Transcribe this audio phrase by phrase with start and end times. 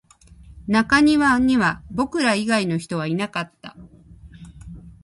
[0.65, 3.77] 中庭には僕ら以外の人はいなかった